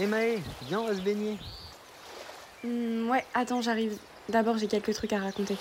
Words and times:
Hé 0.00 0.06
Maë, 0.06 0.38
viens, 0.68 0.78
on 0.78 0.86
va 0.86 0.94
se 0.94 1.00
baigner. 1.00 1.36
Hmm, 2.62 3.10
ouais, 3.10 3.24
attends, 3.34 3.60
j'arrive. 3.60 3.98
D'abord, 4.28 4.56
j'ai 4.56 4.68
quelques 4.68 4.94
trucs 4.94 5.12
à 5.12 5.18
raconter. 5.18 5.56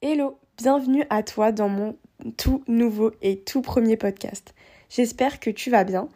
Hello, 0.00 0.38
bienvenue 0.56 1.04
à 1.10 1.24
toi 1.24 1.50
dans 1.50 1.68
mon 1.68 1.96
tout 2.36 2.62
nouveau 2.68 3.10
et 3.22 3.40
tout 3.40 3.60
premier 3.60 3.96
podcast. 3.96 4.54
J'espère 4.88 5.40
que 5.40 5.50
tu 5.50 5.70
vas 5.70 5.82
bien. 5.82 6.08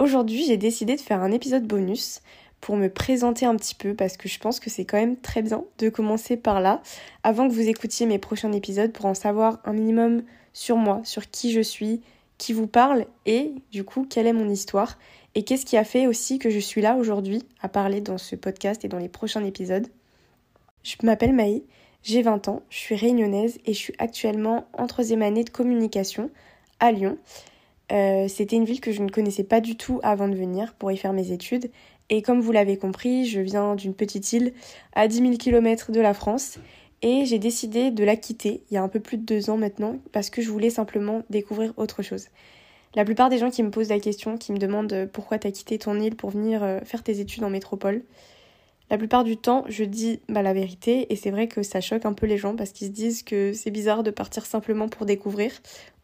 Aujourd'hui, 0.00 0.44
j'ai 0.44 0.56
décidé 0.56 0.96
de 0.96 1.00
faire 1.00 1.22
un 1.22 1.30
épisode 1.30 1.64
bonus 1.68 2.22
pour 2.60 2.76
me 2.76 2.88
présenter 2.88 3.46
un 3.46 3.54
petit 3.54 3.76
peu 3.76 3.94
parce 3.94 4.16
que 4.16 4.28
je 4.28 4.40
pense 4.40 4.58
que 4.58 4.68
c'est 4.68 4.84
quand 4.84 4.98
même 4.98 5.16
très 5.16 5.42
bien 5.42 5.62
de 5.78 5.90
commencer 5.90 6.36
par 6.36 6.60
là 6.60 6.82
avant 7.22 7.46
que 7.46 7.52
vous 7.54 7.68
écoutiez 7.68 8.06
mes 8.06 8.18
prochains 8.18 8.52
épisodes 8.52 8.92
pour 8.92 9.06
en 9.06 9.14
savoir 9.14 9.60
un 9.64 9.74
minimum 9.74 10.24
sur 10.52 10.76
moi, 10.76 11.00
sur 11.04 11.30
qui 11.30 11.52
je 11.52 11.60
suis, 11.60 12.00
qui 12.38 12.52
vous 12.52 12.66
parle 12.66 13.06
et 13.26 13.52
du 13.70 13.84
coup 13.84 14.06
quelle 14.08 14.26
est 14.26 14.32
mon 14.32 14.48
histoire 14.48 14.98
et 15.34 15.44
qu'est-ce 15.44 15.64
qui 15.64 15.76
a 15.76 15.84
fait 15.84 16.06
aussi 16.06 16.38
que 16.38 16.50
je 16.50 16.58
suis 16.58 16.82
là 16.82 16.96
aujourd'hui 16.96 17.42
à 17.60 17.68
parler 17.68 18.00
dans 18.00 18.18
ce 18.18 18.36
podcast 18.36 18.84
et 18.84 18.88
dans 18.88 18.98
les 18.98 19.08
prochains 19.08 19.44
épisodes. 19.44 19.86
Je 20.82 20.96
m'appelle 21.04 21.32
Maï, 21.32 21.62
j'ai 22.02 22.22
20 22.22 22.48
ans, 22.48 22.62
je 22.68 22.78
suis 22.78 22.96
réunionnaise 22.96 23.58
et 23.64 23.72
je 23.72 23.78
suis 23.78 23.94
actuellement 23.98 24.66
en 24.72 24.86
troisième 24.86 25.22
année 25.22 25.44
de 25.44 25.50
communication 25.50 26.30
à 26.80 26.92
Lyon. 26.92 27.16
Euh, 27.92 28.26
c'était 28.28 28.56
une 28.56 28.64
ville 28.64 28.80
que 28.80 28.92
je 28.92 29.02
ne 29.02 29.08
connaissais 29.08 29.44
pas 29.44 29.60
du 29.60 29.76
tout 29.76 30.00
avant 30.02 30.28
de 30.28 30.34
venir 30.34 30.74
pour 30.74 30.90
y 30.90 30.96
faire 30.96 31.12
mes 31.12 31.30
études. 31.30 31.70
Et 32.10 32.20
comme 32.20 32.40
vous 32.40 32.52
l'avez 32.52 32.76
compris, 32.76 33.26
je 33.26 33.40
viens 33.40 33.74
d'une 33.74 33.94
petite 33.94 34.32
île 34.32 34.52
à 34.94 35.08
10 35.08 35.18
000 35.18 35.36
km 35.36 35.92
de 35.92 36.00
la 36.00 36.14
France 36.14 36.58
et 37.02 37.26
j'ai 37.26 37.38
décidé 37.38 37.90
de 37.90 38.04
la 38.04 38.16
quitter 38.16 38.62
il 38.70 38.74
y 38.74 38.76
a 38.76 38.82
un 38.82 38.88
peu 38.88 39.00
plus 39.00 39.18
de 39.18 39.24
deux 39.24 39.50
ans 39.50 39.56
maintenant 39.56 39.96
parce 40.12 40.30
que 40.30 40.40
je 40.40 40.50
voulais 40.50 40.70
simplement 40.70 41.22
découvrir 41.30 41.72
autre 41.76 42.02
chose. 42.02 42.28
La 42.94 43.04
plupart 43.04 43.28
des 43.28 43.38
gens 43.38 43.50
qui 43.50 43.62
me 43.62 43.70
posent 43.70 43.88
la 43.88 43.98
question, 43.98 44.36
qui 44.36 44.52
me 44.52 44.58
demandent 44.58 44.92
euh, 44.92 45.06
pourquoi 45.10 45.38
t'as 45.38 45.50
quitté 45.50 45.78
ton 45.78 45.98
île 45.98 46.14
pour 46.14 46.30
venir 46.30 46.62
euh, 46.62 46.80
faire 46.84 47.02
tes 47.02 47.20
études 47.20 47.42
en 47.42 47.50
métropole, 47.50 48.02
la 48.90 48.98
plupart 48.98 49.24
du 49.24 49.38
temps 49.38 49.64
je 49.68 49.84
dis 49.84 50.20
bah, 50.28 50.42
la 50.42 50.52
vérité 50.52 51.10
et 51.10 51.16
c'est 51.16 51.30
vrai 51.30 51.48
que 51.48 51.62
ça 51.62 51.80
choque 51.80 52.04
un 52.04 52.12
peu 52.12 52.26
les 52.26 52.36
gens 52.36 52.54
parce 52.54 52.70
qu'ils 52.70 52.88
se 52.88 52.92
disent 52.92 53.22
que 53.22 53.52
c'est 53.54 53.70
bizarre 53.70 54.02
de 54.02 54.10
partir 54.10 54.44
simplement 54.44 54.88
pour 54.88 55.06
découvrir 55.06 55.52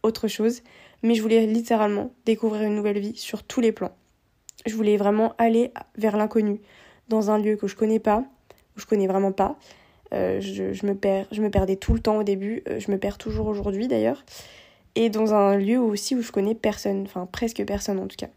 autre 0.02 0.26
chose, 0.28 0.62
mais 1.02 1.14
je 1.14 1.22
voulais 1.22 1.46
littéralement 1.46 2.12
découvrir 2.24 2.62
une 2.62 2.74
nouvelle 2.74 2.98
vie 2.98 3.16
sur 3.16 3.42
tous 3.42 3.60
les 3.60 3.72
plans. 3.72 3.92
Je 4.66 4.74
voulais 4.74 4.96
vraiment 4.96 5.34
aller 5.38 5.72
vers 5.96 6.16
l'inconnu, 6.16 6.60
dans 7.08 7.30
un 7.30 7.38
lieu 7.38 7.56
que 7.56 7.66
je 7.66 7.76
connais 7.76 7.98
pas, 8.00 8.24
où 8.76 8.80
je 8.80 8.86
connais 8.86 9.06
vraiment 9.06 9.32
pas, 9.32 9.58
euh, 10.14 10.40
je, 10.40 10.86
me 10.86 10.94
perds, 10.94 11.26
je 11.32 11.42
me 11.42 11.50
perdais 11.50 11.76
tout 11.76 11.94
le 11.94 12.00
temps 12.00 12.18
au 12.18 12.22
début, 12.22 12.62
euh, 12.68 12.80
je 12.80 12.90
me 12.90 12.98
perds 12.98 13.18
toujours 13.18 13.46
aujourd'hui 13.46 13.88
d'ailleurs. 13.88 14.24
Et 14.94 15.10
dans 15.10 15.34
un 15.34 15.56
lieu 15.56 15.78
aussi 15.78 16.14
où 16.14 16.22
je 16.22 16.32
connais 16.32 16.54
personne, 16.54 17.02
enfin 17.02 17.28
presque 17.30 17.64
personne 17.64 17.98
en 17.98 18.06
tout 18.06 18.16
cas. 18.16 18.28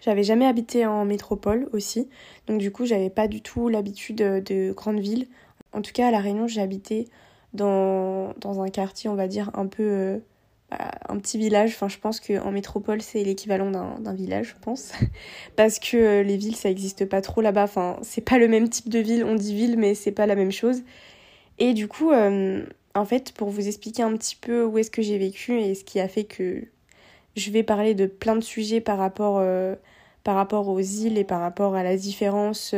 J'avais 0.00 0.22
jamais 0.22 0.46
habité 0.46 0.86
en 0.86 1.04
métropole 1.04 1.68
aussi, 1.72 2.08
donc 2.46 2.58
du 2.58 2.70
coup 2.70 2.86
j'avais 2.86 3.10
pas 3.10 3.26
du 3.26 3.42
tout 3.42 3.68
l'habitude 3.68 4.18
de 4.18 4.72
grandes 4.72 5.00
villes. 5.00 5.26
En 5.72 5.82
tout 5.82 5.92
cas 5.92 6.08
à 6.08 6.10
La 6.10 6.20
Réunion 6.20 6.46
j'ai 6.46 6.60
habité 6.60 7.08
dans, 7.54 8.34
dans 8.38 8.60
un 8.60 8.68
quartier 8.68 9.10
on 9.10 9.14
va 9.14 9.26
dire 9.26 9.50
un 9.54 9.66
peu 9.66 9.82
euh, 9.82 10.18
un 10.70 11.18
petit 11.18 11.38
village. 11.38 11.70
Enfin, 11.70 11.88
je 11.88 11.98
pense 11.98 12.20
qu'en 12.20 12.50
métropole, 12.50 13.00
c'est 13.00 13.24
l'équivalent 13.24 13.70
d'un 13.70 14.14
village, 14.14 14.54
je 14.56 14.60
pense. 14.60 14.92
Parce 15.56 15.78
que 15.78 15.96
euh, 15.96 16.22
les 16.22 16.36
villes, 16.36 16.56
ça 16.56 16.68
n'existe 16.68 17.06
pas 17.06 17.20
trop 17.20 17.40
là-bas. 17.40 17.64
Enfin, 17.64 17.98
c'est 18.02 18.20
pas 18.20 18.38
le 18.38 18.48
même 18.48 18.68
type 18.68 18.88
de 18.88 18.98
ville. 18.98 19.24
On 19.24 19.34
dit 19.34 19.54
ville, 19.54 19.78
mais 19.78 19.94
c'est 19.94 20.12
pas 20.12 20.26
la 20.26 20.34
même 20.34 20.52
chose. 20.52 20.82
Et 21.58 21.74
du 21.74 21.88
coup, 21.88 22.12
euh, 22.12 22.64
en 22.94 23.04
fait, 23.04 23.32
pour 23.32 23.48
vous 23.50 23.66
expliquer 23.66 24.02
un 24.02 24.16
petit 24.16 24.36
peu 24.36 24.64
où 24.64 24.78
est-ce 24.78 24.90
que 24.90 25.02
j'ai 25.02 25.18
vécu 25.18 25.58
et 25.60 25.74
ce 25.74 25.84
qui 25.84 26.00
a 26.00 26.08
fait 26.08 26.24
que 26.24 26.64
je 27.36 27.50
vais 27.50 27.62
parler 27.62 27.94
de 27.94 28.06
plein 28.06 28.36
de 28.36 28.42
sujets 28.42 28.80
par 28.80 28.98
rapport, 28.98 29.38
euh, 29.38 29.74
par 30.24 30.34
rapport 30.36 30.68
aux 30.68 30.80
îles 30.80 31.18
et 31.18 31.24
par 31.24 31.40
rapport 31.40 31.74
à 31.74 31.82
la 31.82 31.96
différence 31.96 32.74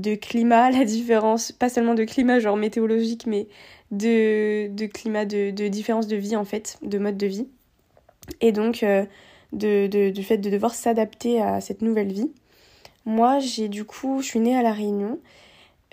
de 0.00 0.14
climat, 0.14 0.70
la 0.70 0.84
différence, 0.84 1.52
pas 1.52 1.68
seulement 1.68 1.94
de 1.94 2.04
climat 2.04 2.40
genre 2.40 2.56
météorologique, 2.56 3.26
mais 3.26 3.48
de, 3.90 4.68
de 4.68 4.86
climat, 4.86 5.24
de, 5.24 5.50
de 5.50 5.68
différence 5.68 6.06
de 6.06 6.16
vie 6.16 6.36
en 6.36 6.44
fait, 6.44 6.78
de 6.82 6.98
mode 6.98 7.16
de 7.16 7.26
vie. 7.26 7.48
Et 8.40 8.52
donc 8.52 8.82
euh, 8.82 9.04
de, 9.52 10.10
du 10.10 10.22
fait 10.22 10.38
de 10.38 10.50
devoir 10.50 10.74
s'adapter 10.74 11.40
à 11.40 11.60
cette 11.60 11.82
nouvelle 11.82 12.12
vie. 12.12 12.30
Moi, 13.06 13.38
j'ai 13.38 13.68
du 13.68 13.84
coup, 13.84 14.20
je 14.20 14.26
suis 14.26 14.40
née 14.40 14.56
à 14.56 14.62
La 14.62 14.72
Réunion. 14.72 15.18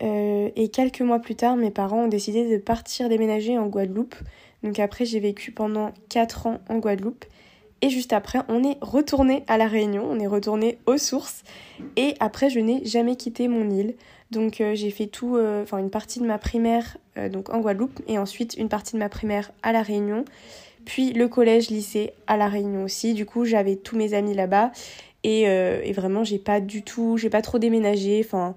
Euh, 0.02 0.50
et 0.58 0.68
quelques 0.68 1.02
mois 1.02 1.20
plus 1.20 1.36
tard, 1.36 1.56
mes 1.56 1.72
parents 1.72 2.04
ont 2.04 2.08
décidé 2.08 2.50
de 2.52 2.62
partir 2.62 3.08
déménager 3.08 3.58
en 3.58 3.68
Guadeloupe. 3.68 4.16
Donc 4.64 4.80
après, 4.80 5.06
j'ai 5.06 5.20
vécu 5.20 5.52
pendant 5.52 5.94
4 6.10 6.48
ans 6.48 6.60
en 6.70 6.78
Guadeloupe. 6.78 7.24
Et 7.82 7.90
juste 7.90 8.14
après, 8.14 8.40
on 8.48 8.64
est 8.64 8.78
retourné 8.82 9.44
à 9.48 9.58
La 9.58 9.68
Réunion, 9.68 10.08
on 10.10 10.20
est 10.20 10.28
retourné 10.28 10.78
aux 10.86 10.98
sources. 10.98 11.44
Et 11.98 12.16
après, 12.20 12.50
je 12.50 12.60
n'ai 12.60 12.86
jamais 12.86 13.16
quitté 13.16 13.48
mon 13.48 13.70
île. 13.70 13.96
Donc 14.32 14.60
euh, 14.60 14.76
j'ai 14.76 14.90
fait 14.90 15.08
tout, 15.08 15.36
euh, 15.38 15.64
enfin 15.64 15.78
une 15.78 15.90
partie 15.90 16.20
de 16.20 16.26
ma 16.26 16.38
primaire 16.38 16.98
euh, 17.18 17.30
donc 17.30 17.54
en 17.54 17.60
Guadeloupe 17.60 18.02
et 18.08 18.18
ensuite 18.18 18.56
une 18.58 18.70
partie 18.70 18.94
de 18.94 18.98
ma 18.98 19.08
primaire 19.08 19.52
à 19.62 19.72
La 19.72 19.84
Réunion. 19.84 20.26
Puis 20.84 21.14
le 21.14 21.28
collège, 21.28 21.70
lycée 21.70 22.14
à 22.28 22.38
La 22.38 22.48
Réunion 22.48 22.84
aussi. 22.84 23.14
Du 23.14 23.26
coup, 23.26 23.46
j'avais 23.46 23.76
tous 23.76 23.96
mes 23.96 24.14
amis 24.14 24.34
là-bas. 24.34 24.72
Et, 25.24 25.42
et, 25.42 25.92
vraiment, 25.94 26.24
j'ai 26.24 26.38
pas 26.38 26.62
du 26.62 26.84
tout, 26.84 27.18
j'ai 27.18 27.32
pas 27.32 27.42
trop 27.42 27.58
déménagé. 27.58 28.22
Enfin, 28.24 28.54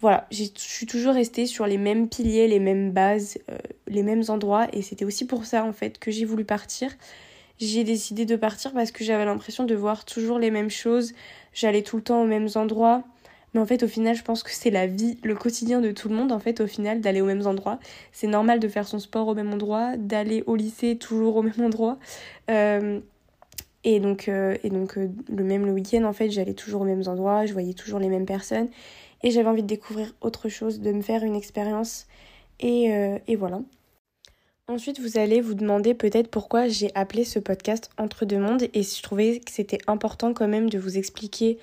voilà, 0.00 0.26
je 0.32 0.42
suis 0.56 0.86
toujours 0.86 1.14
restée 1.14 1.46
sur 1.46 1.68
les 1.68 1.78
mêmes 1.78 2.08
piliers, 2.08 2.48
les 2.48 2.58
mêmes 2.58 2.90
bases, 2.90 3.38
les 3.86 4.02
mêmes 4.02 4.24
endroits. 4.26 4.66
Et 4.72 4.82
c'était 4.82 5.04
aussi 5.04 5.28
pour 5.28 5.44
ça, 5.44 5.64
en 5.64 5.72
fait, 5.72 6.00
que 6.00 6.10
j'ai 6.10 6.24
voulu 6.24 6.44
partir. 6.44 6.90
J'ai 7.60 7.82
décidé 7.82 8.24
de 8.24 8.36
partir 8.36 8.72
parce 8.72 8.92
que 8.92 9.02
j'avais 9.02 9.24
l'impression 9.24 9.64
de 9.64 9.74
voir 9.74 10.04
toujours 10.04 10.38
les 10.38 10.50
mêmes 10.50 10.70
choses. 10.70 11.12
J'allais 11.52 11.82
tout 11.82 11.96
le 11.96 12.02
temps 12.02 12.22
aux 12.22 12.26
mêmes 12.26 12.48
endroits. 12.54 13.02
Mais 13.52 13.60
en 13.60 13.66
fait, 13.66 13.82
au 13.82 13.88
final, 13.88 14.14
je 14.14 14.22
pense 14.22 14.42
que 14.42 14.50
c'est 14.52 14.70
la 14.70 14.86
vie, 14.86 15.18
le 15.24 15.34
quotidien 15.34 15.80
de 15.80 15.90
tout 15.90 16.08
le 16.08 16.14
monde, 16.14 16.32
en 16.32 16.38
fait, 16.38 16.60
au 16.60 16.66
final, 16.66 17.00
d'aller 17.00 17.20
aux 17.20 17.26
mêmes 17.26 17.46
endroits. 17.46 17.78
C'est 18.12 18.26
normal 18.26 18.60
de 18.60 18.68
faire 18.68 18.86
son 18.86 18.98
sport 18.98 19.26
au 19.26 19.34
même 19.34 19.52
endroit, 19.52 19.96
d'aller 19.96 20.44
au 20.46 20.54
lycée 20.54 20.96
toujours 20.96 21.36
au 21.36 21.42
même 21.42 21.60
endroit. 21.60 21.98
Euh, 22.50 23.00
et 23.84 24.00
donc, 24.00 24.28
euh, 24.28 24.56
et 24.62 24.70
donc 24.70 24.98
euh, 24.98 25.08
le 25.28 25.44
même 25.44 25.64
le 25.66 25.72
week-end, 25.72 26.04
en 26.04 26.12
fait, 26.12 26.30
j'allais 26.30 26.54
toujours 26.54 26.82
aux 26.82 26.84
mêmes 26.84 27.04
endroits, 27.06 27.46
je 27.46 27.52
voyais 27.52 27.74
toujours 27.74 27.98
les 27.98 28.08
mêmes 28.08 28.26
personnes. 28.26 28.68
Et 29.22 29.30
j'avais 29.30 29.48
envie 29.48 29.62
de 29.62 29.68
découvrir 29.68 30.14
autre 30.20 30.48
chose, 30.48 30.80
de 30.80 30.92
me 30.92 31.02
faire 31.02 31.24
une 31.24 31.34
expérience. 31.34 32.06
Et, 32.60 32.90
et 33.26 33.36
voilà. 33.36 33.60
Ensuite, 34.70 35.00
vous 35.00 35.16
allez 35.16 35.40
vous 35.40 35.54
demander 35.54 35.94
peut-être 35.94 36.28
pourquoi 36.28 36.68
j'ai 36.68 36.90
appelé 36.94 37.24
ce 37.24 37.38
podcast 37.38 37.88
Entre 37.96 38.26
deux 38.26 38.38
mondes 38.38 38.64
et 38.74 38.82
je 38.82 39.02
trouvais 39.02 39.40
que 39.40 39.50
c'était 39.50 39.78
important 39.86 40.34
quand 40.34 40.46
même 40.46 40.68
de 40.68 40.78
vous 40.78 40.98
expliquer 40.98 41.58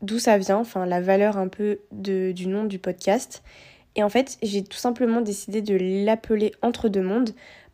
d'où 0.00 0.20
ça 0.20 0.38
vient, 0.38 0.58
enfin 0.58 0.86
la 0.86 1.00
valeur 1.00 1.38
un 1.38 1.48
peu 1.48 1.80
de, 1.90 2.30
du 2.30 2.46
nom 2.46 2.62
du 2.62 2.78
podcast. 2.78 3.42
Et 3.96 4.04
en 4.04 4.08
fait, 4.08 4.38
j'ai 4.44 4.62
tout 4.62 4.78
simplement 4.78 5.22
décidé 5.22 5.60
de 5.60 5.76
l'appeler 6.06 6.52
Entre 6.62 6.88
deux 6.88 7.02
mondes 7.02 7.30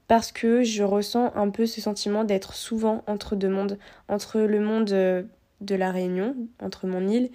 parce 0.09 0.33
que 0.33 0.63
je 0.63 0.83
ressens 0.83 1.33
un 1.35 1.51
peu 1.51 1.67
ce 1.67 1.83
sentiment 1.83 2.25
d'être 2.25 2.55
souvent 2.55 3.05
entre 3.07 3.37
deux 3.37 3.51
mondes, 3.51 3.79
entre 4.09 4.41
le 4.41 4.61
monde 4.61 4.91
euh, 4.93 5.23
de 5.61 5.75
la 5.75 5.91
Réunion, 5.91 6.35
entre 6.63 6.87
mon 6.87 7.07
île, 7.07 7.29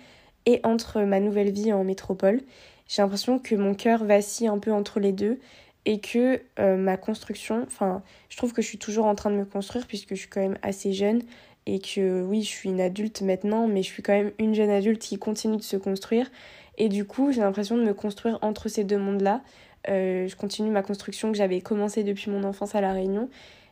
et 0.47 0.59
entre 0.63 1.01
ma 1.01 1.19
nouvelle 1.19 1.51
vie 1.51 1.71
en 1.71 1.83
métropole. 1.83 2.41
J'ai 2.87 3.03
l'impression 3.03 3.37
que 3.37 3.53
mon 3.53 3.75
cœur 3.75 4.05
vacille 4.05 4.47
un 4.47 4.57
peu 4.57 4.71
entre 4.71 4.99
les 4.99 5.11
deux 5.11 5.37
et 5.85 5.99
que 5.99 6.41
euh, 6.59 6.77
ma 6.77 6.97
construction, 6.97 7.63
enfin, 7.65 8.03
je 8.29 8.37
trouve 8.37 8.53
que 8.53 8.61
je 8.61 8.67
suis 8.67 8.77
toujours 8.77 9.05
en 9.05 9.15
train 9.15 9.31
de 9.31 9.35
me 9.35 9.45
construire 9.45 9.87
puisque 9.87 10.11
je 10.11 10.19
suis 10.21 10.29
quand 10.29 10.41
même 10.41 10.57
assez 10.61 10.93
jeune 10.93 11.21
et 11.65 11.79
que 11.79 12.23
oui, 12.23 12.43
je 12.43 12.47
suis 12.47 12.69
une 12.69 12.81
adulte 12.81 13.21
maintenant, 13.21 13.67
mais 13.67 13.83
je 13.83 13.87
suis 13.87 14.03
quand 14.03 14.13
même 14.13 14.31
une 14.39 14.53
jeune 14.55 14.69
adulte 14.69 15.01
qui 15.01 15.17
continue 15.17 15.57
de 15.57 15.63
se 15.63 15.77
construire. 15.77 16.29
Et 16.77 16.89
du 16.89 17.05
coup, 17.05 17.31
j'ai 17.31 17.41
l'impression 17.41 17.77
de 17.77 17.83
me 17.83 17.93
construire 17.93 18.39
entre 18.41 18.69
ces 18.69 18.83
deux 18.83 18.97
mondes-là. 18.97 19.41
Euh, 19.89 20.27
je 20.27 20.35
continue 20.35 20.71
ma 20.71 20.81
construction 20.81 21.31
que 21.31 21.37
j'avais 21.37 21.61
commencée 21.61 22.03
depuis 22.03 22.31
mon 22.31 22.43
enfance 22.43 22.75
à 22.75 22.81
La 22.81 22.93
Réunion. 22.93 23.29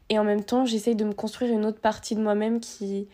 Et 0.10 0.20
en 0.20 0.24
même 0.24 0.44
temps, 0.44 0.66
j'essaye 0.66 0.96
de 0.96 1.06
me 1.06 1.14
construire 1.14 1.52
une 1.54 1.66
autre 1.66 1.80
partie 1.80 2.16
de 2.16 2.22
moi-même 2.22 2.60
qui. 2.60 3.08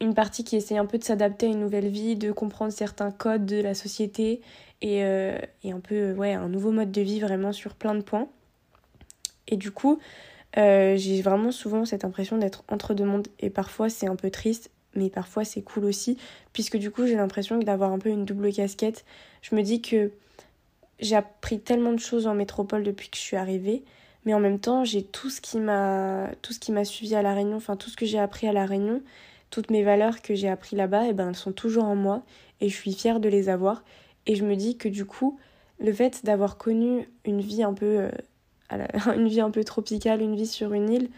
Une 0.00 0.14
partie 0.14 0.44
qui 0.44 0.56
essaie 0.56 0.78
un 0.78 0.86
peu 0.86 0.98
de 0.98 1.04
s'adapter 1.04 1.46
à 1.46 1.50
une 1.50 1.60
nouvelle 1.60 1.88
vie, 1.88 2.16
de 2.16 2.32
comprendre 2.32 2.72
certains 2.72 3.10
codes 3.10 3.44
de 3.44 3.60
la 3.60 3.74
société 3.74 4.40
et, 4.80 5.04
euh, 5.04 5.38
un 5.64 5.80
peu, 5.80 6.12
ouais, 6.12 6.32
un 6.32 6.48
nouveau 6.48 6.72
mode 6.72 6.90
de 6.90 7.02
vie 7.02 7.20
vraiment 7.20 7.52
sur 7.52 7.74
plein 7.74 7.94
de 7.94 8.00
points. 8.00 8.28
Et 9.46 9.56
du 9.56 9.70
coup, 9.70 9.98
euh, 10.56 10.96
j'ai 10.96 11.22
vraiment 11.22 11.52
souvent 11.52 11.84
cette 11.84 12.04
impression 12.04 12.36
d'être 12.38 12.64
entre 12.68 12.94
deux 12.94 13.04
mondes 13.04 13.28
et 13.38 13.50
parfois 13.50 13.88
c'est 13.88 14.08
un 14.08 14.16
peu 14.16 14.30
triste 14.30 14.70
mais 14.96 15.08
parfois 15.08 15.44
c'est 15.44 15.62
cool 15.62 15.84
aussi 15.84 16.18
puisque 16.52 16.76
du 16.76 16.90
coup 16.90 17.06
j'ai 17.06 17.14
l'impression 17.14 17.56
d'avoir 17.58 17.92
un 17.92 17.98
peu 17.98 18.08
une 18.08 18.24
double 18.24 18.52
casquette. 18.52 19.04
Je 19.42 19.54
me 19.54 19.62
dis 19.62 19.80
que 19.80 20.10
j'ai 20.98 21.14
appris 21.14 21.60
tellement 21.60 21.92
de 21.92 22.00
choses 22.00 22.26
en 22.26 22.34
métropole 22.34 22.82
depuis 22.82 23.08
que 23.08 23.16
je 23.16 23.22
suis 23.22 23.36
arrivée 23.36 23.84
mais 24.24 24.34
en 24.34 24.40
même 24.40 24.58
temps 24.58 24.84
j'ai 24.84 25.04
tout 25.04 25.30
ce 25.30 25.40
qui 25.40 25.60
m'a 25.60 26.30
tout 26.42 26.52
ce 26.52 26.58
qui 26.58 26.72
m'a 26.72 26.84
suivi 26.84 27.14
à 27.14 27.22
la 27.22 27.32
Réunion, 27.32 27.56
enfin 27.56 27.76
tout 27.76 27.88
ce 27.88 27.96
que 27.96 28.04
j'ai 28.06 28.18
appris 28.18 28.48
à 28.48 28.52
la 28.52 28.66
Réunion, 28.66 29.02
toutes 29.50 29.70
mes 29.70 29.82
valeurs 29.82 30.22
que 30.22 30.34
j'ai 30.34 30.48
appris 30.48 30.76
là-bas 30.76 31.04
eh 31.08 31.12
ben 31.12 31.28
elles 31.28 31.36
sont 31.36 31.52
toujours 31.52 31.84
en 31.84 31.96
moi 31.96 32.22
et 32.60 32.68
je 32.68 32.74
suis 32.74 32.92
fière 32.92 33.20
de 33.20 33.28
les 33.28 33.48
avoir 33.48 33.84
et 34.26 34.34
je 34.34 34.44
me 34.44 34.56
dis 34.56 34.76
que 34.76 34.88
du 34.88 35.04
coup 35.04 35.38
le 35.78 35.92
fait 35.92 36.24
d'avoir 36.24 36.56
connu 36.56 37.08
une 37.24 37.40
vie 37.40 37.62
un 37.62 37.74
peu 37.74 38.08
euh, 38.08 38.10
une 39.16 39.28
vie 39.28 39.40
un 39.40 39.50
peu 39.50 39.64
tropicale, 39.64 40.22
une 40.22 40.36
vie 40.36 40.46
sur 40.46 40.72
une 40.72 40.90
île, 40.90 41.08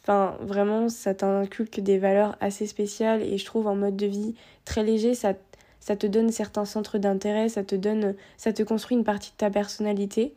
Enfin, 0.00 0.36
vraiment, 0.40 0.88
ça 0.88 1.14
t'inculque 1.14 1.80
des 1.80 1.98
valeurs 1.98 2.36
assez 2.40 2.66
spéciales 2.66 3.22
et 3.22 3.36
je 3.36 3.44
trouve 3.44 3.66
en 3.66 3.76
mode 3.76 3.96
de 3.96 4.06
vie 4.06 4.34
très 4.64 4.82
léger, 4.82 5.14
ça, 5.14 5.34
ça 5.80 5.96
te 5.96 6.06
donne 6.06 6.30
certains 6.32 6.64
centres 6.64 6.98
d'intérêt, 6.98 7.48
ça 7.48 7.62
te 7.62 7.74
donne, 7.74 8.14
ça 8.36 8.52
te 8.52 8.62
construit 8.62 8.96
une 8.96 9.04
partie 9.04 9.30
de 9.32 9.36
ta 9.36 9.50
personnalité. 9.50 10.34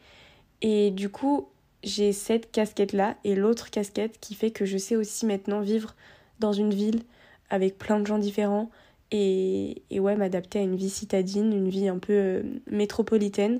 Et 0.62 0.92
du 0.92 1.10
coup, 1.10 1.48
j'ai 1.84 2.12
cette 2.12 2.52
casquette-là 2.52 3.16
et 3.24 3.36
l'autre 3.36 3.70
casquette 3.70 4.20
qui 4.20 4.36
fait 4.36 4.52
que 4.52 4.66
je 4.66 4.78
sais 4.78 4.96
aussi 4.96 5.26
maintenant 5.26 5.62
vivre 5.62 5.96
dans 6.40 6.54
une 6.54 6.74
ville 6.74 7.02
avec 7.50 7.78
plein 7.78 8.00
de 8.00 8.08
gens 8.08 8.18
différents 8.18 8.70
et, 9.12 9.84
et 9.90 10.00
ouais, 10.00 10.16
m'adapter 10.16 10.60
à 10.60 10.62
une 10.64 10.76
vie 10.76 10.90
citadine, 10.90 11.54
une 11.54 11.70
vie 11.70 11.88
un 11.88 12.00
peu 12.00 12.14
euh, 12.14 12.44
métropolitaine. 12.68 13.60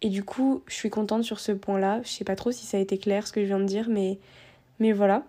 Et 0.00 0.08
du 0.08 0.22
coup, 0.24 0.62
je 0.66 0.74
suis 0.74 0.90
contente 0.90 1.24
sur 1.24 1.40
ce 1.40 1.52
point-là. 1.52 2.00
Je 2.02 2.08
sais 2.08 2.24
pas 2.24 2.36
trop 2.36 2.52
si 2.52 2.66
ça 2.66 2.76
a 2.76 2.80
été 2.80 2.98
clair 2.98 3.26
ce 3.26 3.32
que 3.32 3.42
je 3.42 3.46
viens 3.46 3.60
de 3.60 3.64
dire, 3.64 3.88
mais, 3.88 4.18
mais 4.78 4.92
voilà. 4.92 5.24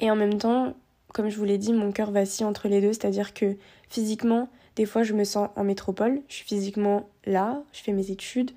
Et 0.00 0.10
en 0.10 0.16
même 0.16 0.38
temps, 0.38 0.74
comme 1.12 1.28
je 1.28 1.36
vous 1.36 1.44
l'ai 1.44 1.58
dit, 1.58 1.72
mon 1.72 1.92
cœur 1.92 2.10
vacille 2.10 2.46
entre 2.46 2.68
les 2.68 2.80
deux, 2.80 2.92
c'est-à-dire 2.92 3.34
que 3.34 3.56
physiquement, 3.88 4.48
des 4.76 4.86
fois, 4.86 5.02
je 5.02 5.12
me 5.12 5.24
sens 5.24 5.48
en 5.56 5.64
métropole, 5.64 6.22
je 6.28 6.36
suis 6.36 6.44
physiquement 6.44 7.08
là, 7.26 7.62
je 7.72 7.80
fais 7.80 7.92
mes 7.92 8.10
études. 8.10 8.52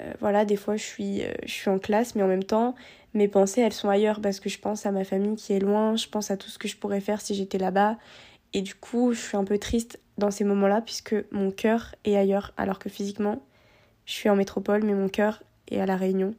Euh, 0.00 0.12
voilà, 0.20 0.44
des 0.44 0.56
fois, 0.56 0.76
je 0.76 0.82
suis, 0.82 1.22
euh, 1.22 1.32
je 1.44 1.52
suis 1.52 1.70
en 1.70 1.78
classe, 1.78 2.14
mais 2.14 2.22
en 2.22 2.28
même 2.28 2.44
temps, 2.44 2.74
mes 3.14 3.28
pensées, 3.28 3.60
elles 3.60 3.72
sont 3.72 3.88
ailleurs 3.88 4.20
parce 4.20 4.40
que 4.40 4.48
je 4.48 4.58
pense 4.58 4.86
à 4.86 4.92
ma 4.92 5.04
famille 5.04 5.36
qui 5.36 5.52
est 5.52 5.58
loin, 5.58 5.96
je 5.96 6.08
pense 6.08 6.30
à 6.30 6.36
tout 6.36 6.48
ce 6.48 6.58
que 6.58 6.68
je 6.68 6.76
pourrais 6.76 7.00
faire 7.00 7.20
si 7.20 7.34
j'étais 7.34 7.58
là-bas. 7.58 7.96
Et 8.52 8.62
du 8.62 8.74
coup, 8.74 9.12
je 9.12 9.20
suis 9.20 9.36
un 9.36 9.44
peu 9.44 9.58
triste 9.58 10.00
dans 10.18 10.30
ces 10.30 10.44
moments-là 10.44 10.80
puisque 10.80 11.14
mon 11.30 11.50
cœur 11.50 11.94
est 12.04 12.16
ailleurs, 12.16 12.52
alors 12.56 12.78
que 12.78 12.88
physiquement, 12.88 13.42
je 14.06 14.12
suis 14.12 14.28
en 14.28 14.36
métropole, 14.36 14.82
mais 14.82 14.94
mon 14.94 15.08
cœur 15.08 15.42
est 15.70 15.80
à 15.80 15.86
La 15.86 15.96
Réunion. 15.96 16.34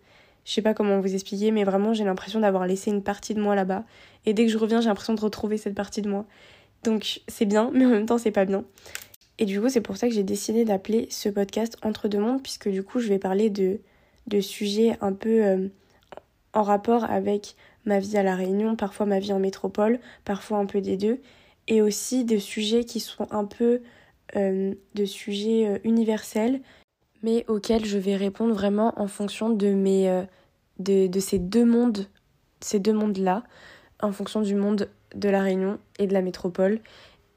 Je 0.46 0.54
sais 0.54 0.62
pas 0.62 0.74
comment 0.74 1.00
vous 1.00 1.14
expliquer, 1.14 1.52
mais 1.52 1.64
vraiment, 1.64 1.94
j'ai 1.94 2.04
l'impression 2.04 2.40
d'avoir 2.40 2.66
laissé 2.66 2.90
une 2.90 3.04
partie 3.04 3.34
de 3.34 3.42
moi 3.42 3.56
là-bas. 3.56 3.84
Et 4.26 4.34
dès 4.34 4.46
que 4.46 4.52
je 4.52 4.58
reviens, 4.58 4.82
j'ai 4.82 4.88
l'impression 4.88 5.14
de 5.14 5.22
retrouver 5.22 5.58
cette 5.58 5.76
partie 5.76 6.02
de 6.02 6.10
moi. 6.10 6.26
Donc, 6.84 7.22
c'est 7.28 7.46
bien, 7.46 7.70
mais 7.74 7.86
en 7.86 7.90
même 7.90 8.06
temps, 8.06 8.18
c'est 8.18 8.32
pas 8.32 8.46
bien. 8.46 8.64
Et 9.42 9.46
du 9.46 9.60
coup, 9.60 9.70
c'est 9.70 9.82
pour 9.82 9.98
ça 9.98 10.08
que 10.08 10.14
j'ai 10.14 10.22
décidé 10.22 10.66
d'appeler 10.66 11.08
ce 11.10 11.28
podcast 11.28 11.76
Entre 11.82 12.08
deux 12.08 12.20
mondes, 12.20 12.44
puisque 12.44 12.70
du 12.70 12.84
coup, 12.84 13.00
je 13.00 13.08
vais 13.08 13.18
parler 13.18 13.50
de, 13.50 13.80
de 14.28 14.40
sujets 14.40 14.96
un 15.02 15.14
peu 15.14 15.44
euh, 15.44 15.68
en 16.54 16.62
rapport 16.62 17.06
avec 17.06 17.56
ma 17.86 17.98
vie 17.98 18.18
à 18.18 18.24
La 18.24 18.36
Réunion, 18.36 18.76
parfois 18.76 19.08
ma 19.08 19.18
vie 19.18 19.34
en 19.34 19.40
métropole, 19.40 20.00
parfois 20.26 20.60
un 20.60 20.68
peu 20.68 20.80
des 20.80 20.96
deux, 20.96 21.20
et 21.68 21.82
aussi 21.82 22.24
des 22.24 22.38
sujets 22.38 22.84
qui 22.84 23.00
sont 23.00 23.28
un 23.32 23.46
peu 23.46 23.82
euh, 24.36 24.76
de 24.94 25.06
sujets 25.06 25.66
euh, 25.66 25.80
universels, 25.86 26.62
mais 27.24 27.44
auxquels 27.48 27.86
je 27.86 27.98
vais 27.98 28.16
répondre 28.16 28.54
vraiment 28.54 28.94
en 29.02 29.08
fonction 29.08 29.50
de 29.50 29.70
mes 29.70 30.24
de, 30.78 31.08
de, 31.08 31.20
ces 31.20 31.40
deux 31.40 31.66
mondes, 31.66 32.06
ces 32.60 32.78
deux 32.78 32.94
mondes-là, 32.94 33.42
en 34.04 34.12
fonction 34.12 34.42
du 34.42 34.54
monde 34.54 34.88
de 35.16 35.30
la 35.30 35.42
Réunion 35.42 35.80
et 35.98 36.06
de 36.06 36.14
la 36.14 36.22
métropole, 36.22 36.80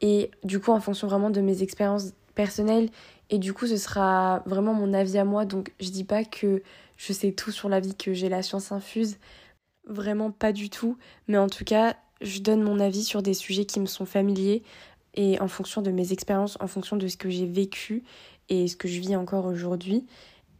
et 0.04 0.30
du 0.44 0.60
coup 0.60 0.70
en 0.70 0.80
fonction 0.80 1.08
vraiment 1.08 1.30
de 1.30 1.40
mes 1.40 1.62
expériences 1.62 2.12
personnelles. 2.34 2.90
Et 3.30 3.38
du 3.38 3.54
coup, 3.54 3.66
ce 3.66 3.78
sera 3.78 4.42
vraiment 4.44 4.74
mon 4.74 4.92
avis 4.92 5.16
à 5.16 5.24
moi. 5.24 5.46
Donc, 5.46 5.72
je 5.80 5.88
dis 5.88 6.04
pas 6.04 6.24
que 6.24 6.62
je 6.98 7.12
sais 7.14 7.32
tout 7.32 7.50
sur 7.50 7.70
la 7.70 7.80
vie, 7.80 7.94
que 7.94 8.12
j'ai 8.12 8.28
la 8.28 8.42
science 8.42 8.70
infuse. 8.70 9.16
Vraiment 9.86 10.30
pas 10.30 10.52
du 10.52 10.68
tout. 10.68 10.98
Mais 11.26 11.38
en 11.38 11.48
tout 11.48 11.64
cas, 11.64 11.96
je 12.20 12.40
donne 12.40 12.62
mon 12.62 12.80
avis 12.80 13.02
sur 13.02 13.22
des 13.22 13.32
sujets 13.32 13.64
qui 13.64 13.80
me 13.80 13.86
sont 13.86 14.04
familiers 14.04 14.62
et 15.14 15.40
en 15.40 15.48
fonction 15.48 15.80
de 15.80 15.90
mes 15.90 16.12
expériences, 16.12 16.58
en 16.60 16.66
fonction 16.66 16.96
de 16.96 17.08
ce 17.08 17.16
que 17.16 17.30
j'ai 17.30 17.46
vécu 17.46 18.02
et 18.50 18.68
ce 18.68 18.76
que 18.76 18.88
je 18.88 19.00
vis 19.00 19.16
encore 19.16 19.46
aujourd'hui. 19.46 20.04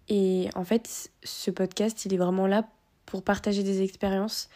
Et 0.08 0.49
en 0.55 0.64
fait, 0.64 1.11
ce 1.23 1.50
podcast, 1.50 2.06
il 2.06 2.14
est 2.14 2.19
vraiment 2.19 2.47
là 2.47 2.67
pour 3.05 3.23
partager 3.23 3.62
des 3.62 3.82
expériences 3.82 4.49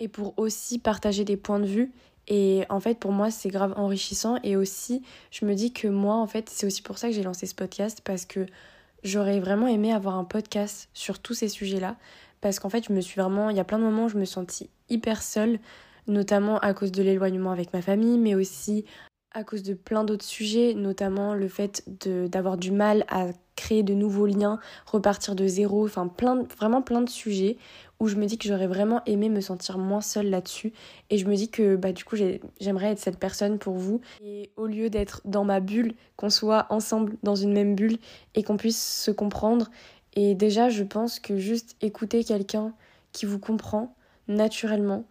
et 0.00 0.08
pour 0.08 0.36
aussi 0.38 0.80
partager 0.80 1.24
des 1.24 1.36
points 1.36 1.60
de 1.60 1.66
vue. 1.66 1.92
Et 2.28 2.64
en 2.70 2.80
fait, 2.80 2.98
pour 2.98 3.12
moi, 3.12 3.30
c'est 3.30 3.50
grave 3.50 3.74
enrichissant. 3.76 4.38
Et 4.42 4.56
aussi, 4.56 5.02
je 5.30 5.44
me 5.44 5.54
dis 5.54 5.72
que 5.72 5.88
moi, 5.88 6.14
en 6.14 6.26
fait, 6.26 6.48
c'est 6.48 6.66
aussi 6.66 6.82
pour 6.82 6.98
ça 6.98 7.08
que 7.08 7.14
j'ai 7.14 7.22
lancé 7.22 7.46
ce 7.46 7.54
podcast 7.54 8.00
parce 8.04 8.24
que 8.24 8.46
j'aurais 9.02 9.40
vraiment 9.40 9.66
aimé 9.66 9.92
avoir 9.92 10.16
un 10.16 10.24
podcast 10.24 10.88
sur 10.94 11.18
tous 11.18 11.34
ces 11.34 11.48
sujets-là. 11.48 11.96
Parce 12.40 12.58
qu'en 12.58 12.68
fait, 12.68 12.86
je 12.88 12.92
me 12.92 13.00
suis 13.00 13.20
vraiment. 13.20 13.50
Il 13.50 13.56
y 13.56 13.60
a 13.60 13.64
plein 13.64 13.78
de 13.78 13.84
moments 13.84 14.06
où 14.06 14.08
je 14.08 14.18
me 14.18 14.24
sentis 14.24 14.70
hyper 14.88 15.22
seule, 15.22 15.58
notamment 16.06 16.58
à 16.58 16.74
cause 16.74 16.92
de 16.92 17.02
l'éloignement 17.02 17.50
avec 17.50 17.72
ma 17.72 17.82
famille, 17.82 18.18
mais 18.18 18.34
aussi 18.34 18.84
à 19.34 19.42
cause 19.42 19.64
de 19.64 19.74
plein 19.74 20.04
d'autres 20.04 20.24
sujets, 20.24 20.74
notamment 20.74 21.34
le 21.34 21.48
fait 21.48 21.82
d'avoir 21.86 22.56
du 22.56 22.70
mal 22.70 23.04
à 23.08 23.26
créer 23.56 23.82
de 23.82 23.92
nouveaux 23.92 24.26
liens, 24.26 24.60
repartir 24.86 25.34
de 25.34 25.46
zéro, 25.46 25.84
enfin 25.84 26.06
plein, 26.06 26.44
vraiment 26.56 26.82
plein 26.82 27.00
de 27.00 27.10
sujets 27.10 27.56
où 28.04 28.08
je 28.08 28.16
me 28.16 28.26
dis 28.26 28.36
que 28.36 28.46
j'aurais 28.46 28.66
vraiment 28.66 29.02
aimé 29.06 29.28
me 29.28 29.40
sentir 29.40 29.78
moins 29.78 30.02
seule 30.02 30.28
là-dessus 30.28 30.72
et 31.10 31.16
je 31.16 31.26
me 31.26 31.34
dis 31.34 31.48
que 31.48 31.76
bah 31.76 31.92
du 31.92 32.04
coup 32.04 32.16
j'aimerais 32.60 32.92
être 32.92 32.98
cette 32.98 33.18
personne 33.18 33.58
pour 33.58 33.74
vous 33.74 34.00
et 34.22 34.50
au 34.56 34.66
lieu 34.66 34.90
d'être 34.90 35.22
dans 35.24 35.44
ma 35.44 35.60
bulle, 35.60 35.94
qu'on 36.16 36.30
soit 36.30 36.66
ensemble 36.68 37.16
dans 37.22 37.34
une 37.34 37.52
même 37.52 37.74
bulle 37.74 37.96
et 38.34 38.42
qu'on 38.42 38.58
puisse 38.58 39.02
se 39.02 39.10
comprendre 39.10 39.70
et 40.12 40.34
déjà 40.34 40.68
je 40.68 40.84
pense 40.84 41.18
que 41.18 41.38
juste 41.38 41.76
écouter 41.80 42.24
quelqu'un 42.24 42.74
qui 43.12 43.24
vous 43.24 43.38
comprend 43.38 43.94
naturellement 44.28 45.04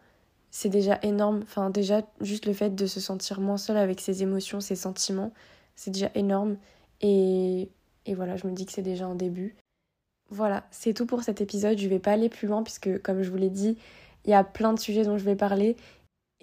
c'est 0.55 0.69
déjà 0.69 0.99
énorme. 1.01 1.39
Enfin, 1.41 1.71
déjà, 1.71 2.03
juste 2.21 2.45
le 2.45 2.53
fait 2.53 2.75
de 2.75 2.85
se 2.85 2.99
sentir 2.99 3.41
moins 3.41 3.57
seul 3.57 3.75
avec 3.75 3.99
ses 3.99 4.21
émotions, 4.21 4.59
ses 4.59 4.75
sentiments, 4.75 5.33
c'est 5.75 5.89
déjà 5.89 6.11
énorme. 6.13 6.57
Et, 7.01 7.71
et 8.05 8.13
voilà, 8.13 8.37
je 8.37 8.45
me 8.45 8.53
dis 8.53 8.67
que 8.67 8.71
c'est 8.71 8.83
déjà 8.83 9.07
un 9.07 9.15
début. 9.15 9.55
Voilà, 10.29 10.65
c'est 10.71 10.93
tout 10.93 11.05
pour 11.05 11.23
cet 11.23 11.41
épisode. 11.41 11.77
Je 11.77 11.87
vais 11.87 11.99
pas 11.99 12.11
aller 12.11 12.29
plus 12.29 12.47
loin 12.47 12.63
puisque, 12.63 13.01
comme 13.01 13.21
je 13.21 13.29
vous 13.29 13.37
l'ai 13.37 13.49
dit, 13.49 13.77
il 14.25 14.31
y 14.31 14.33
a 14.33 14.43
plein 14.43 14.73
de 14.73 14.79
sujets 14.79 15.03
dont 15.03 15.17
je 15.17 15.23
vais 15.23 15.35
parler. 15.35 15.75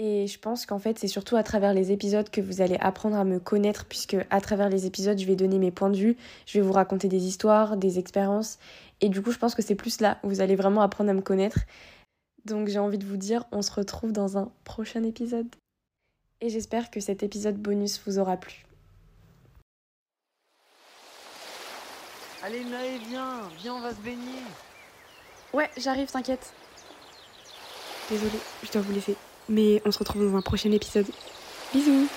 Et 0.02 0.26
je 0.26 0.38
pense 0.38 0.64
qu'en 0.64 0.78
fait, 0.78 0.98
c'est 0.98 1.08
surtout 1.08 1.36
à 1.36 1.42
travers 1.42 1.74
les 1.74 1.92
épisodes 1.92 2.30
que 2.30 2.40
vous 2.40 2.62
allez 2.62 2.76
apprendre 2.80 3.16
à 3.16 3.24
me 3.24 3.38
connaître, 3.38 3.84
puisque 3.84 4.16
à 4.30 4.40
travers 4.40 4.70
les 4.70 4.86
épisodes, 4.86 5.18
je 5.18 5.26
vais 5.26 5.36
donner 5.36 5.58
mes 5.58 5.70
points 5.70 5.90
de 5.90 5.96
vue, 5.96 6.16
je 6.46 6.58
vais 6.58 6.66
vous 6.66 6.72
raconter 6.72 7.08
des 7.08 7.26
histoires, 7.26 7.76
des 7.76 7.98
expériences. 7.98 8.58
Et 9.02 9.10
du 9.10 9.20
coup, 9.20 9.30
je 9.30 9.38
pense 9.38 9.54
que 9.54 9.60
c'est 9.60 9.74
plus 9.74 10.00
là 10.00 10.18
où 10.22 10.28
vous 10.28 10.40
allez 10.40 10.56
vraiment 10.56 10.80
apprendre 10.80 11.10
à 11.10 11.14
me 11.14 11.20
connaître. 11.20 11.60
Donc 12.46 12.68
j'ai 12.68 12.78
envie 12.78 12.96
de 12.96 13.04
vous 13.04 13.18
dire, 13.18 13.44
on 13.52 13.60
se 13.60 13.72
retrouve 13.72 14.12
dans 14.12 14.38
un 14.38 14.50
prochain 14.64 15.02
épisode. 15.02 15.48
Et 16.40 16.48
j'espère 16.48 16.90
que 16.90 17.00
cet 17.00 17.22
épisode 17.22 17.56
bonus 17.56 18.00
vous 18.06 18.18
aura 18.18 18.38
plu. 18.38 18.69
Allez 22.42 22.64
Naé, 22.64 22.98
viens, 23.08 23.42
viens, 23.58 23.74
on 23.74 23.80
va 23.80 23.90
se 23.90 24.00
baigner. 24.00 24.42
Ouais, 25.52 25.68
j'arrive, 25.76 26.10
t'inquiète. 26.10 26.52
Désolée, 28.10 28.30
je 28.62 28.72
dois 28.72 28.80
vous 28.82 28.92
laisser. 28.92 29.16
Mais 29.48 29.82
on 29.84 29.90
se 29.90 29.98
retrouve 29.98 30.30
dans 30.30 30.36
un 30.36 30.40
prochain 30.40 30.72
épisode. 30.72 31.06
Bisous 31.74 32.08